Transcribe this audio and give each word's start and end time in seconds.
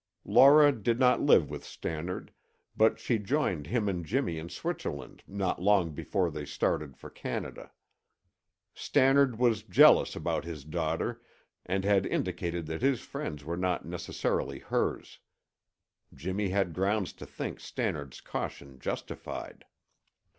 Laura 0.25 0.71
did 0.71 0.99
not 0.99 1.21
live 1.21 1.47
with 1.51 1.63
Stannard, 1.63 2.31
but 2.75 2.97
she 2.99 3.19
joined 3.19 3.67
him 3.67 3.87
and 3.87 4.03
Jimmy 4.03 4.39
in 4.39 4.49
Switzerland 4.49 5.21
not 5.27 5.61
long 5.61 5.91
before 5.91 6.31
they 6.31 6.43
started 6.43 6.97
for 6.97 7.11
Canada. 7.11 7.71
Stannard 8.73 9.37
was 9.37 9.61
jealous 9.61 10.15
about 10.15 10.43
his 10.43 10.63
daughter 10.65 11.21
and 11.67 11.85
had 11.85 12.07
indicated 12.07 12.65
that 12.65 12.81
his 12.81 13.01
friends 13.01 13.45
were 13.45 13.55
not 13.55 13.85
necessarily 13.85 14.57
hers. 14.57 15.19
Jimmy 16.15 16.49
had 16.49 16.73
grounds 16.73 17.13
to 17.13 17.27
think 17.27 17.59
Stannard's 17.59 18.21
caution 18.21 18.79
justified. 18.79 19.65